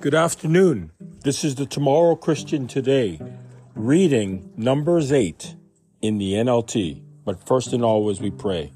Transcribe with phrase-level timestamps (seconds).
[0.00, 0.92] Good afternoon.
[1.24, 3.20] This is the Tomorrow Christian Today,
[3.74, 5.56] reading Numbers 8
[6.00, 7.02] in the NLT.
[7.22, 8.72] But first and always, we pray.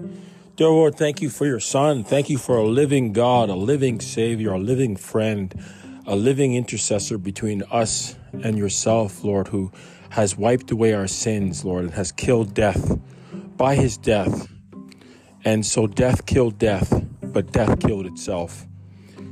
[0.56, 2.05] Dear Lord, thank you for your Son.
[2.05, 5.55] Thank you for a living God, a living Savior, a living friend,
[6.06, 9.72] a living intercessor between us and yourself, Lord, who
[10.11, 12.98] has wiped away our sins, Lord, and has killed death
[13.56, 14.46] by his death.
[15.43, 18.66] And so death killed death, but death killed itself.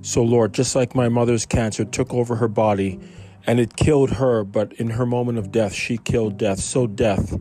[0.03, 2.99] So, Lord, just like my mother's cancer took over her body
[3.47, 7.39] and it killed her, but in her moment of death, she killed death, so death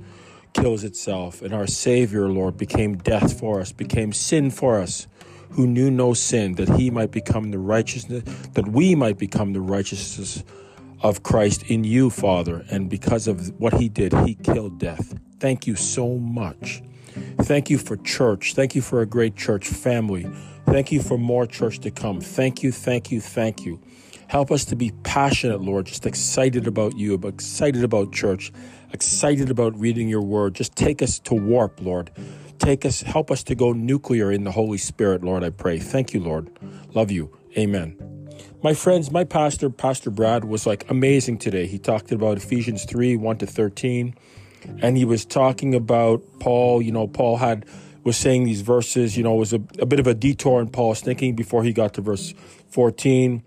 [0.53, 1.41] kills itself.
[1.41, 5.07] And our Savior, Lord, became death for us, became sin for us,
[5.51, 9.61] who knew no sin, that he might become the righteousness, that we might become the
[9.61, 10.43] righteousness
[11.01, 12.63] of Christ in you, Father.
[12.69, 15.17] And because of what he did, he killed death.
[15.39, 16.83] Thank you so much.
[17.41, 18.53] Thank you for church.
[18.53, 20.27] Thank you for a great church family
[20.71, 22.21] Thank you for more church to come.
[22.21, 23.81] Thank you, thank you, thank you.
[24.27, 28.53] Help us to be passionate, Lord, just excited about you, excited about church,
[28.93, 30.55] excited about reading your word.
[30.55, 32.11] Just take us to warp, Lord.
[32.59, 35.77] Take us, help us to go nuclear in the Holy Spirit, Lord, I pray.
[35.77, 36.49] Thank you, Lord.
[36.93, 37.35] Love you.
[37.57, 37.97] Amen.
[38.63, 41.65] My friends, my pastor, Pastor Brad, was like amazing today.
[41.65, 44.15] He talked about Ephesians 3 1 to 13,
[44.81, 46.81] and he was talking about Paul.
[46.81, 47.65] You know, Paul had
[48.03, 51.01] was saying these verses, you know, was a, a bit of a detour in Paul's
[51.01, 52.33] thinking before he got to verse
[52.69, 53.43] 14.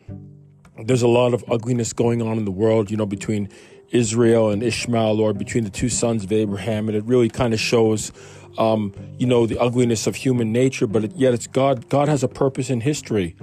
[0.85, 3.49] There's a lot of ugliness going on in the world, you know, between
[3.91, 7.61] Israel and Ishmael, or between the two sons of Abraham, and it really kind of
[7.61, 8.13] shows,
[8.59, 10.87] um, you know, the ugliness of human nature.
[10.87, 11.89] But it, yet, it's God.
[11.89, 13.37] God has a purpose in history,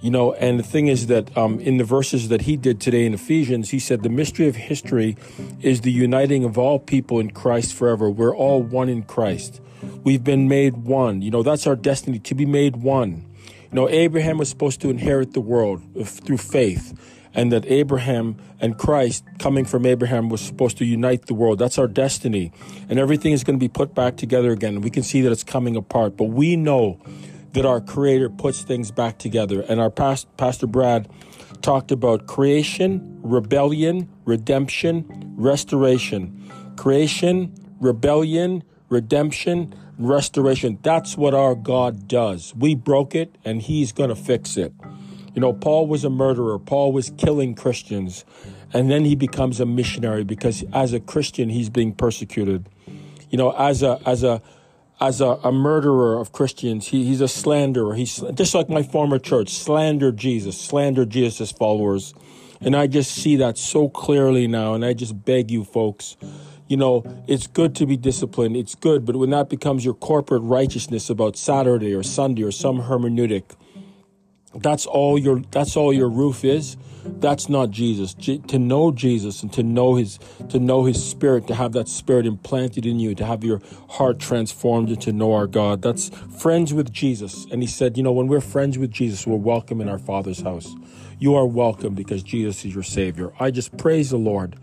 [0.00, 0.32] you know.
[0.34, 3.70] And the thing is that um, in the verses that he did today in Ephesians,
[3.70, 5.16] he said the mystery of history
[5.60, 8.10] is the uniting of all people in Christ forever.
[8.10, 9.60] We're all one in Christ.
[10.02, 11.22] We've been made one.
[11.22, 13.24] You know, that's our destiny to be made one.
[13.70, 16.98] You know, Abraham was supposed to inherit the world through faith,
[17.34, 21.58] and that Abraham and Christ, coming from Abraham, was supposed to unite the world.
[21.58, 22.50] That's our destiny.
[22.88, 24.80] And everything is going to be put back together again.
[24.80, 26.98] We can see that it's coming apart, but we know
[27.52, 29.62] that our Creator puts things back together.
[29.62, 31.08] And our past, Pastor Brad
[31.62, 36.50] talked about creation, rebellion, redemption, restoration.
[36.76, 40.78] Creation, rebellion, redemption, restoration.
[40.82, 42.54] That's what our God does.
[42.54, 44.72] We broke it and He's going to fix it.
[45.34, 48.24] You know, Paul was a murderer, Paul was killing Christians,
[48.72, 52.68] and then he becomes a missionary because as a Christian, he's being persecuted.
[53.30, 54.42] You know, as a, as a,
[55.00, 57.94] as a, a murderer of Christians, he, he's a slanderer.
[57.94, 62.14] He's just like my former church, slandered Jesus, slandered Jesus' followers.
[62.60, 64.74] And I just see that so clearly now.
[64.74, 66.16] And I just beg you, folks,
[66.66, 68.56] you know, it's good to be disciplined.
[68.56, 72.82] It's good, but when that becomes your corporate righteousness about Saturday or Sunday or some
[72.82, 73.56] hermeneutic,
[74.54, 76.76] that's all your that's all your roof is.
[77.04, 78.14] That's not Jesus.
[78.14, 80.18] to know Jesus and to know his
[80.50, 83.60] to know his spirit, to have that spirit implanted in you, to have your
[83.90, 85.82] heart transformed and to know our God.
[85.82, 86.10] That's
[86.40, 87.46] friends with Jesus.
[87.50, 90.40] And he said, you know, when we're friends with Jesus, we're welcome in our Father's
[90.40, 90.74] house.
[91.18, 93.32] You are welcome because Jesus is your Savior.
[93.40, 94.56] I just praise the Lord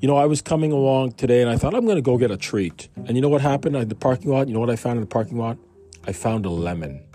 [0.00, 2.30] you know, I was coming along today and I thought I'm going to go get
[2.30, 2.88] a treat.
[2.96, 4.46] And you know what happened in the parking lot?
[4.46, 5.58] You know what I found in the parking lot?
[6.06, 7.07] I found a lemon.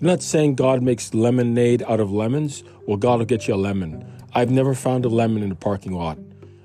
[0.00, 2.64] You're not saying God makes lemonade out of lemons?
[2.86, 4.04] Well, God will get you a lemon.
[4.34, 6.18] I've never found a lemon in the parking lot.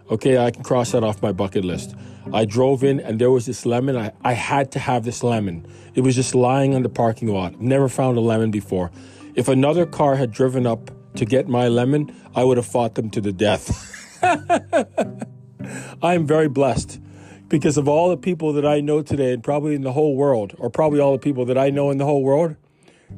[0.09, 1.93] Okay, I can cross that off my bucket list.
[2.33, 3.95] I drove in and there was this lemon.
[3.95, 5.67] I, I had to have this lemon.
[5.93, 7.61] It was just lying on the parking lot.
[7.61, 8.89] Never found a lemon before.
[9.35, 13.11] If another car had driven up to get my lemon, I would have fought them
[13.11, 13.95] to the death.
[16.01, 16.99] I am very blessed
[17.47, 20.55] because of all the people that I know today, and probably in the whole world,
[20.57, 22.55] or probably all the people that I know in the whole world,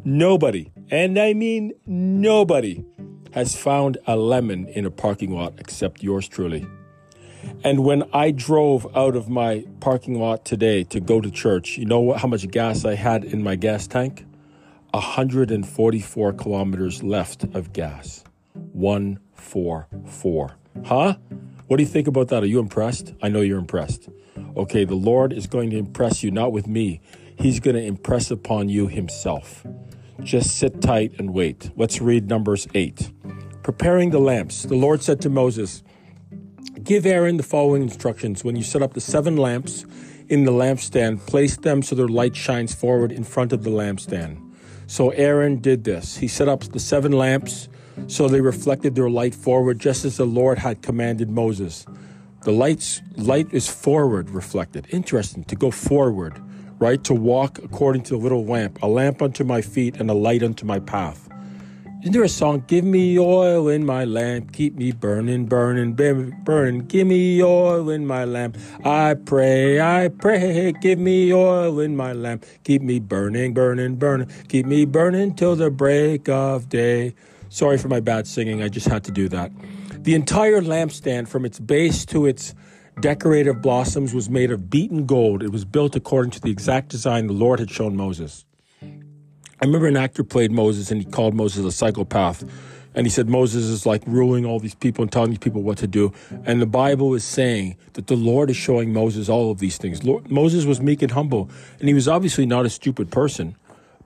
[0.04, 2.84] nobody, and I mean nobody,
[3.34, 6.68] has found a lemon in a parking lot except yours truly.
[7.64, 11.86] And when I drove out of my parking lot today to go to church, you
[11.86, 14.26] know how much gas I had in my gas tank?
[14.92, 18.24] 144 kilometers left of gas.
[18.74, 20.58] 144.
[20.86, 21.16] Huh?
[21.68, 22.44] What do you think about that?
[22.44, 23.14] Are you impressed?
[23.22, 24.10] I know you're impressed.
[24.58, 27.00] Okay, the Lord is going to impress you, not with me.
[27.42, 29.66] He's going to impress upon you Himself.
[30.22, 31.72] Just sit tight and wait.
[31.76, 33.12] Let's read Numbers 8.
[33.64, 34.62] Preparing the lamps.
[34.62, 35.82] The Lord said to Moses,
[36.84, 38.44] Give Aaron the following instructions.
[38.44, 39.86] When you set up the seven lamps
[40.30, 44.38] in the lampstand, place them so their light shines forward in front of the lampstand.
[44.86, 46.18] So Aaron did this.
[46.18, 47.70] He set up the seven lamps
[48.06, 51.88] so they reflected their light forward just as the Lord had commanded Moses.
[52.44, 54.86] The light's light is forward reflected.
[54.92, 56.40] Interesting to go forward,
[56.82, 57.02] right?
[57.06, 60.44] To walk according to the little lamp, a lamp unto my feet and a light
[60.44, 61.30] unto my path.
[62.02, 62.64] Isn't there a song?
[62.66, 66.88] Give me oil in my lamp, keep me burning, burning, burning.
[66.88, 68.58] Give me oil in my lamp.
[68.84, 70.74] I pray, I pray.
[70.82, 74.32] Give me oil in my lamp, keep me burning, burning, burning.
[74.48, 77.14] Keep me burning till the break of day.
[77.50, 78.64] Sorry for my bad singing.
[78.64, 79.52] I just had to do that.
[80.04, 82.56] The entire lampstand, from its base to its
[83.00, 85.44] decorative blossoms, was made of beaten gold.
[85.44, 88.46] It was built according to the exact design the Lord had shown Moses.
[88.84, 92.44] I remember an actor played Moses and he called Moses a psychopath.
[92.94, 95.78] And he said Moses is like ruling all these people and telling these people what
[95.78, 96.12] to do.
[96.46, 100.04] And the Bible is saying that the Lord is showing Moses all of these things.
[100.04, 101.50] Lord, Moses was meek and humble,
[101.80, 103.56] and he was obviously not a stupid person.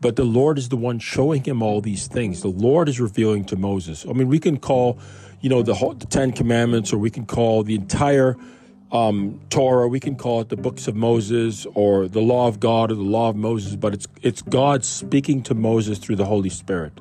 [0.02, 2.42] But the Lord is the one showing him all these things.
[2.42, 4.06] The Lord is revealing to Moses.
[4.08, 5.00] I mean, we can call,
[5.42, 8.36] you know, the, whole, the Ten Commandments, or we can call the entire
[8.92, 9.88] um, Torah.
[9.88, 13.02] We can call it the books of Moses or the law of God or the
[13.02, 16.94] law of Moses, but it's it's God speaking to Moses through the Holy Spirit.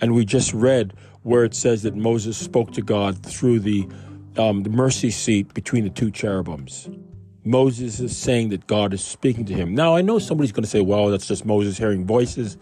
[0.00, 3.88] And we just read where it says that Moses spoke to God through the
[4.36, 6.88] um, the mercy seat between the two cherubims.
[7.44, 9.74] Moses is saying that God is speaking to him.
[9.74, 12.56] Now, I know somebody's going to say, well, that's just Moses hearing voices.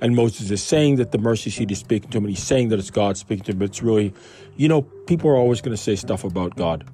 [0.00, 2.68] And Moses is saying that the mercy seat is speaking to him, and he's saying
[2.68, 3.58] that it's God speaking to him.
[3.58, 4.14] But it's really,
[4.56, 6.84] you know, people are always going to say stuff about God.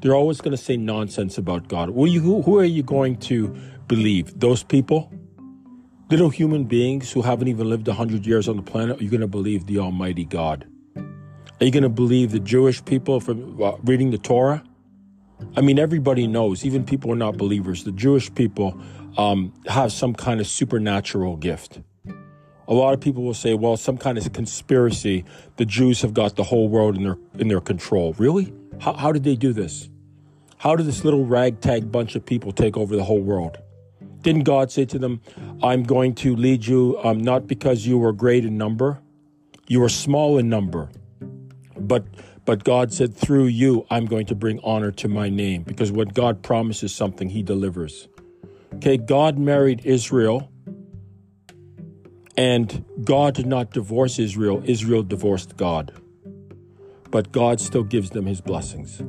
[0.00, 1.90] They're always going to say nonsense about God.
[1.90, 3.48] Who, you, who, who are you going to
[3.86, 4.38] believe?
[4.38, 5.12] Those people?
[6.10, 9.00] Little human beings who haven't even lived 100 years on the planet?
[9.00, 10.66] Are you going to believe the Almighty God?
[10.96, 14.64] Are you going to believe the Jewish people from uh, reading the Torah?
[15.56, 18.80] I mean, everybody knows, even people who are not believers, the Jewish people
[19.18, 21.80] um, have some kind of supernatural gift.
[22.68, 25.24] A lot of people will say, well, some kind of conspiracy.
[25.56, 28.14] The Jews have got the whole world in their in their control.
[28.16, 28.52] Really?
[28.80, 29.88] How, how did they do this?
[30.58, 33.58] How did this little ragtag bunch of people take over the whole world?
[34.22, 35.20] Didn't God say to them,
[35.62, 39.00] I'm going to lead you um, not because you were great in number,
[39.68, 40.90] you were small in number,
[41.78, 42.04] but
[42.46, 46.08] but God said, through you, I'm going to bring honor to my name because when
[46.08, 48.08] God promises something, he delivers.
[48.74, 50.50] Okay, God married Israel,
[52.36, 55.99] and God did not divorce Israel, Israel divorced God.
[57.10, 59.02] But God still gives them his blessings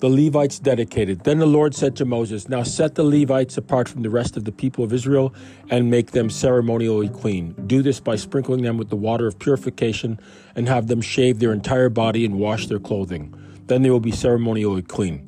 [0.00, 1.24] the Levites dedicated.
[1.24, 4.44] Then the Lord said to Moses, Now set the Levites apart from the rest of
[4.44, 5.34] the people of Israel
[5.68, 7.52] and make them ceremonially clean.
[7.66, 10.18] Do this by sprinkling them with the water of purification
[10.56, 13.34] and have them shave their entire body and wash their clothing.
[13.66, 15.26] Then they will be ceremonially clean.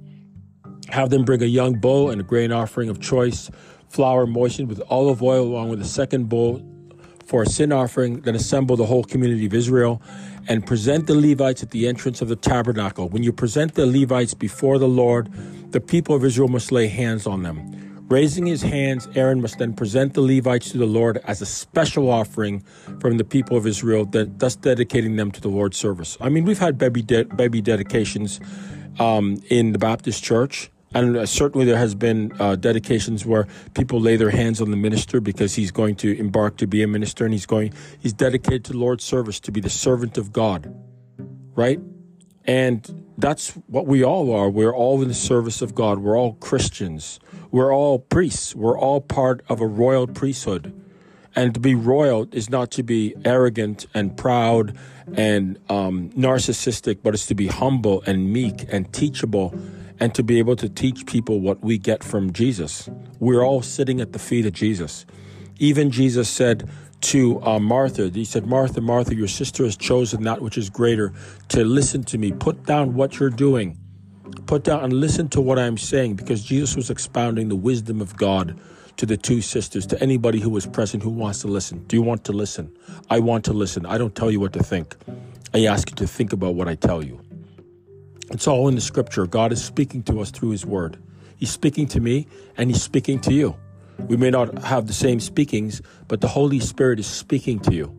[0.88, 3.50] Have them bring a young bull and a grain offering of choice
[3.88, 6.66] flour moistened with olive oil along with a second bull
[7.32, 8.20] for a sin offering.
[8.20, 10.02] Then assemble the whole community of Israel
[10.49, 13.08] and present the Levites at the entrance of the tabernacle.
[13.08, 15.32] When you present the Levites before the Lord,
[15.73, 17.56] the people of Israel must lay hands on them.
[18.11, 22.11] Raising his hands, Aaron must then present the Levites to the Lord as a special
[22.11, 22.61] offering
[23.00, 26.19] from the people of Israel, thus dedicating them to the Lord's service.
[26.20, 28.40] I mean, we've had baby de- baby dedications
[29.00, 34.00] um, in the Baptist Church, and uh, certainly there has been uh, dedications where people
[34.00, 37.25] lay their hands on the minister because he's going to embark to be a minister
[37.25, 40.75] and he's going he's dedicated to Lord's service to be the servant of God.
[41.55, 41.81] Right?
[42.44, 44.50] And that's what we all are.
[44.50, 46.00] We're all in the service of God.
[46.00, 47.21] We're all Christians.
[47.50, 48.55] We're all priests.
[48.55, 50.79] We're all part of a royal priesthood.
[51.35, 54.77] And to be royal is not to be arrogant and proud
[55.15, 59.55] and um, narcissistic, but it's to be humble and meek and teachable
[60.03, 62.91] and to be able to teach people what we get from Jesus.
[63.21, 65.06] We're all sitting at the feet of Jesus.
[65.61, 66.69] Even Jesus said
[67.03, 71.13] to uh, Martha, He said, Martha, Martha, your sister has chosen that which is greater
[71.51, 72.32] to listen to me.
[72.32, 73.79] Put down what you're doing.
[74.47, 78.17] Put down and listen to what I'm saying because Jesus was expounding the wisdom of
[78.17, 78.59] God
[78.97, 81.85] to the two sisters, to anybody who was present who wants to listen.
[81.87, 82.77] Do you want to listen?
[83.09, 83.87] I want to listen.
[83.87, 84.97] I don't tell you what to think.
[85.55, 87.21] I ask you to think about what I tell you.
[88.32, 89.27] It's all in the scripture.
[89.27, 90.96] God is speaking to us through his word.
[91.36, 93.56] He's speaking to me and he's speaking to you.
[94.08, 97.94] We may not have the same speakings, but the Holy Spirit is speaking to you.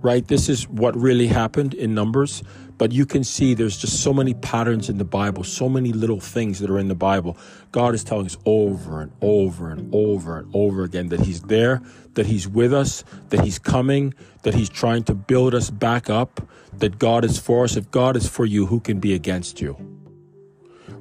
[0.00, 0.26] Right?
[0.26, 2.42] This is what really happened in Numbers.
[2.78, 6.20] But you can see there's just so many patterns in the Bible, so many little
[6.20, 7.36] things that are in the Bible.
[7.72, 11.82] God is telling us over and over and over and over again that He's there,
[12.14, 16.47] that He's with us, that He's coming, that He's trying to build us back up,
[16.78, 17.76] that God is for us.
[17.76, 19.76] If God is for you, who can be against you?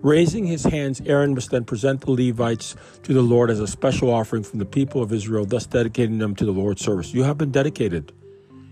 [0.02, 4.12] Raising his hands, Aaron must then present the Levites to the Lord as a special
[4.12, 7.14] offering from the people of Israel, thus dedicating them to the Lord's service.
[7.14, 8.12] You have been dedicated.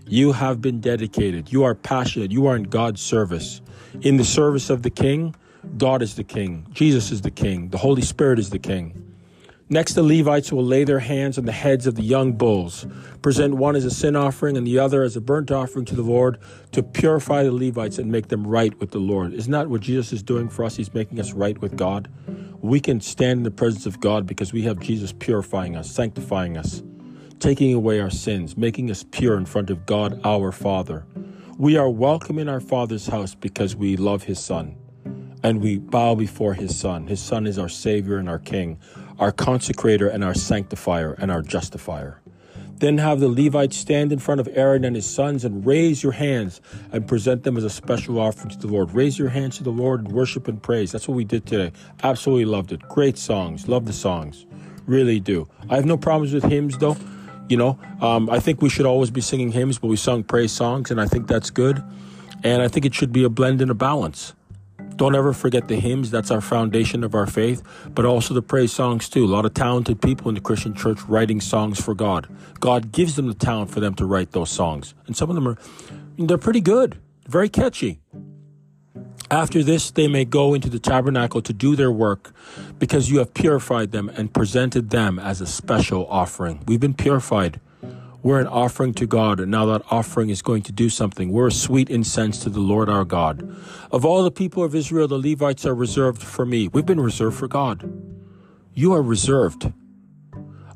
[0.06, 1.50] You have been dedicated.
[1.50, 2.30] You are passionate.
[2.30, 3.60] You are in God's service.
[4.02, 5.34] In the service of the King,
[5.78, 6.66] God is the King.
[6.70, 7.70] Jesus is the King.
[7.70, 9.05] The Holy Spirit is the King.
[9.68, 12.86] Next, the Levites will lay their hands on the heads of the young bulls,
[13.20, 16.04] present one as a sin offering and the other as a burnt offering to the
[16.04, 16.38] Lord
[16.70, 19.34] to purify the Levites and make them right with the Lord.
[19.34, 20.76] Isn't that what Jesus is doing for us?
[20.76, 22.08] He's making us right with God.
[22.60, 26.56] We can stand in the presence of God because we have Jesus purifying us, sanctifying
[26.56, 26.84] us,
[27.40, 31.06] taking away our sins, making us pure in front of God our Father.
[31.58, 34.76] We are welcome in our Father's house because we love His Son
[35.42, 37.08] and we bow before His Son.
[37.08, 38.78] His Son is our Savior and our King
[39.18, 42.20] our consecrator and our sanctifier and our justifier.
[42.78, 46.12] Then have the Levites stand in front of Aaron and his sons and raise your
[46.12, 46.60] hands
[46.92, 48.92] and present them as a special offering to the Lord.
[48.92, 50.92] Raise your hands to the Lord and worship and praise.
[50.92, 51.72] That's what we did today.
[52.02, 52.82] Absolutely loved it.
[52.82, 53.66] Great songs.
[53.66, 54.44] Love the songs.
[54.86, 55.48] Really do.
[55.70, 56.96] I have no problems with hymns though.
[57.48, 60.50] You know, um, I think we should always be singing hymns, but we sung praise
[60.50, 61.82] songs, and I think that's good.
[62.42, 64.34] And I think it should be a blend and a balance.
[64.96, 66.10] Don't ever forget the hymns.
[66.10, 69.24] That's our foundation of our faith, but also the praise songs too.
[69.24, 72.28] A lot of talented people in the Christian church writing songs for God.
[72.60, 74.94] God gives them the talent for them to write those songs.
[75.06, 75.58] And some of them are,
[76.18, 76.98] they're pretty good,
[77.28, 78.00] very catchy.
[79.30, 82.32] After this, they may go into the tabernacle to do their work
[82.78, 86.62] because you have purified them and presented them as a special offering.
[86.66, 87.60] We've been purified.
[88.26, 91.30] We're an offering to God, and now that offering is going to do something.
[91.30, 93.56] We're a sweet incense to the Lord our God.
[93.92, 96.66] Of all the people of Israel, the Levites are reserved for me.
[96.66, 97.88] We've been reserved for God.
[98.74, 99.72] You are reserved.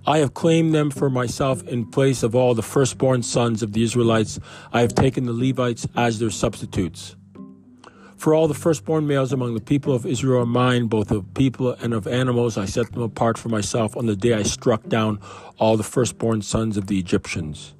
[0.06, 3.82] I have claimed them for myself in place of all the firstborn sons of the
[3.82, 4.38] Israelites.
[4.72, 7.16] I have taken the Levites as their substitutes.
[8.20, 11.70] For all the firstborn males among the people of Israel are mine, both of people
[11.80, 12.58] and of animals.
[12.58, 15.20] I set them apart for myself on the day I struck down
[15.58, 17.72] all the firstborn sons of the Egyptians.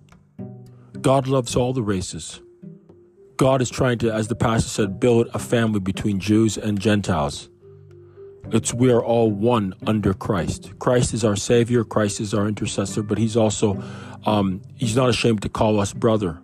[0.99, 2.41] God loves all the races.
[3.37, 7.51] God is trying to, as the pastor said, build a family between Jews and Gentiles.
[8.51, 10.73] It's we are all one under Christ.
[10.79, 11.85] Christ is our Savior.
[11.85, 13.83] Christ is our intercessor, but He's also
[14.25, 16.41] um, He's not ashamed to call us brother.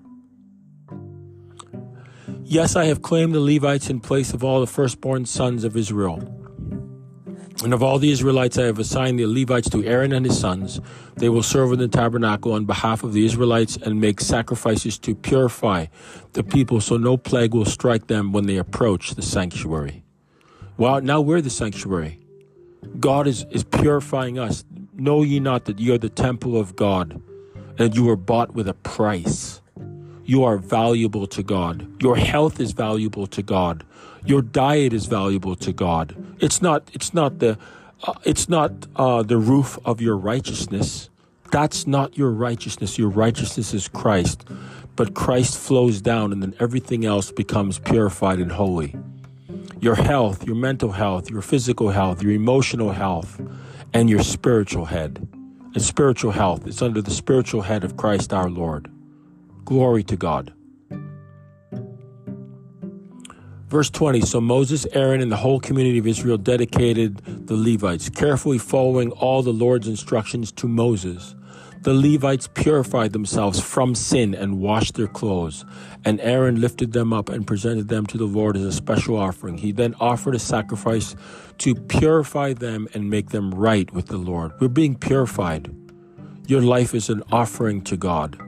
[2.48, 6.20] Yes, I have claimed the Levites in place of all the firstborn sons of Israel.
[7.64, 10.80] And of all the Israelites, I have assigned the Levites to Aaron and his sons.
[11.16, 15.16] They will serve in the tabernacle on behalf of the Israelites and make sacrifices to
[15.16, 15.86] purify
[16.34, 20.04] the people so no plague will strike them when they approach the sanctuary.
[20.76, 22.20] Well, now we're the sanctuary.
[23.00, 24.64] God is, is purifying us.
[24.94, 27.20] Know ye not that ye are the temple of God,
[27.76, 29.60] and you were bought with a price.
[30.26, 31.86] You are valuable to God.
[32.02, 33.84] Your health is valuable to God.
[34.24, 36.16] Your diet is valuable to God.
[36.40, 36.90] It's not.
[36.92, 37.56] It's not the.
[38.02, 41.08] Uh, it's not uh, the roof of your righteousness.
[41.52, 42.98] That's not your righteousness.
[42.98, 44.44] Your righteousness is Christ.
[44.96, 48.96] But Christ flows down, and then everything else becomes purified and holy.
[49.80, 53.40] Your health, your mental health, your physical health, your emotional health,
[53.94, 55.28] and your spiritual head.
[55.72, 58.90] And spiritual health is under the spiritual head of Christ our Lord.
[59.66, 60.54] Glory to God.
[63.68, 67.18] Verse 20 So Moses, Aaron, and the whole community of Israel dedicated
[67.48, 71.34] the Levites, carefully following all the Lord's instructions to Moses.
[71.82, 75.64] The Levites purified themselves from sin and washed their clothes.
[76.04, 79.58] And Aaron lifted them up and presented them to the Lord as a special offering.
[79.58, 81.16] He then offered a sacrifice
[81.58, 84.52] to purify them and make them right with the Lord.
[84.60, 85.74] We're being purified.
[86.46, 88.45] Your life is an offering to God.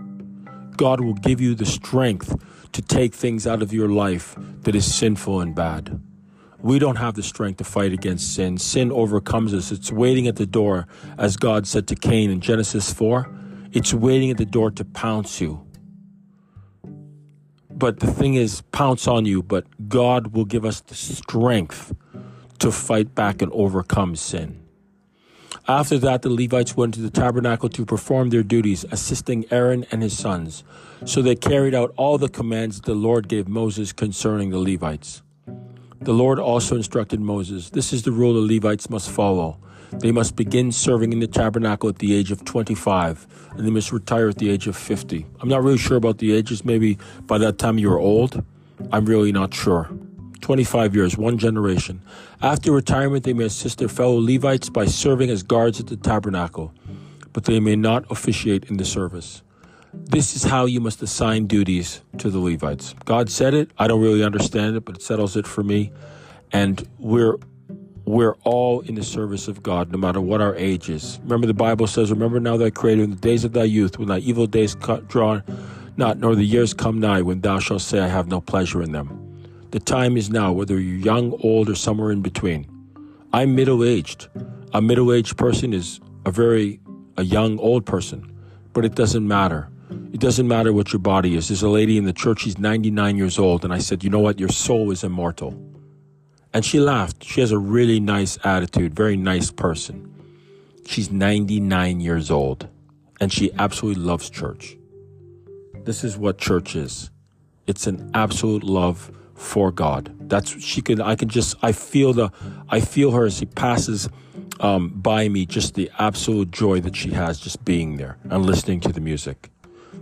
[0.78, 2.36] God will give you the strength
[2.72, 6.00] to take things out of your life that is sinful and bad.
[6.60, 8.58] We don't have the strength to fight against sin.
[8.58, 9.72] Sin overcomes us.
[9.72, 10.86] It's waiting at the door,
[11.18, 13.28] as God said to Cain in Genesis 4.
[13.72, 15.66] It's waiting at the door to pounce you.
[17.70, 21.92] But the thing is, pounce on you, but God will give us the strength
[22.60, 24.67] to fight back and overcome sin.
[25.68, 30.02] After that, the Levites went to the tabernacle to perform their duties, assisting Aaron and
[30.02, 30.64] his sons.
[31.04, 35.20] So they carried out all the commands the Lord gave Moses concerning the Levites.
[36.00, 39.58] The Lord also instructed Moses this is the rule the Levites must follow.
[39.92, 43.92] They must begin serving in the tabernacle at the age of 25, and they must
[43.92, 45.26] retire at the age of 50.
[45.40, 46.64] I'm not really sure about the ages.
[46.64, 46.96] Maybe
[47.26, 48.42] by that time you're old.
[48.90, 49.90] I'm really not sure.
[50.40, 52.02] 25 years, one generation.
[52.42, 56.72] After retirement, they may assist their fellow Levites by serving as guards at the tabernacle,
[57.32, 59.42] but they may not officiate in the service.
[59.92, 62.94] This is how you must assign duties to the Levites.
[63.04, 63.70] God said it.
[63.78, 65.92] I don't really understand it, but it settles it for me.
[66.52, 67.36] And we're
[68.04, 71.20] we're all in the service of God, no matter what our age is.
[71.24, 74.08] Remember, the Bible says, "Remember now thy Creator in the days of thy youth, when
[74.08, 74.74] thy evil days
[75.08, 75.42] draw
[75.98, 78.92] not, nor the years come nigh, when thou shalt say, I have no pleasure in
[78.92, 79.27] them."
[79.70, 82.66] The time is now, whether you're young, old, or somewhere in between.
[83.32, 84.28] I'm middle aged.
[84.72, 86.80] A middle aged person is a very
[87.18, 88.32] a young old person,
[88.72, 89.68] but it doesn't matter.
[90.12, 91.48] It doesn't matter what your body is.
[91.48, 94.20] There's a lady in the church, she's 99 years old, and I said, You know
[94.20, 94.38] what?
[94.38, 95.54] Your soul is immortal.
[96.54, 97.22] And she laughed.
[97.24, 100.14] She has a really nice attitude, very nice person.
[100.86, 102.68] She's 99 years old,
[103.20, 104.78] and she absolutely loves church.
[105.84, 107.10] This is what church is
[107.66, 110.14] it's an absolute love for God.
[110.28, 111.00] That's she can.
[111.00, 111.56] I can just.
[111.62, 112.30] I feel the.
[112.68, 114.08] I feel her as she passes
[114.60, 115.46] um, by me.
[115.46, 119.50] Just the absolute joy that she has just being there and listening to the music.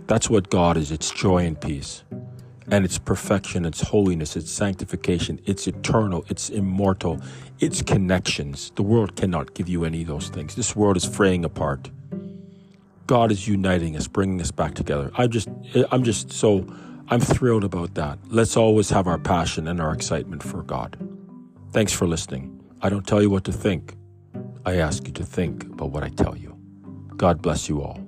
[0.07, 0.91] That's what God is.
[0.91, 2.03] It's joy and peace.
[2.69, 7.21] And it's perfection, it's holiness, it's sanctification, it's eternal, it's immortal,
[7.59, 8.73] it's connections.
[8.75, 10.55] The world cannot give you any of those things.
[10.55, 11.89] This world is fraying apart.
[13.05, 15.11] God is uniting us, bringing us back together.
[15.17, 15.47] I just,
[15.91, 16.67] I'm just so,
[17.09, 18.19] I'm thrilled about that.
[18.27, 20.97] Let's always have our passion and our excitement for God.
[21.71, 22.61] Thanks for listening.
[22.81, 23.95] I don't tell you what to think.
[24.65, 26.57] I ask you to think about what I tell you.
[27.15, 28.06] God bless you all.